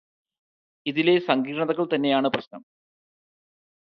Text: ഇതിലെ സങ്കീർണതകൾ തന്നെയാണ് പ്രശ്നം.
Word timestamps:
ഇതിലെ 0.85 1.19
സങ്കീർണതകൾ 1.19 1.85
തന്നെയാണ് 1.85 2.27
പ്രശ്നം. 2.27 2.61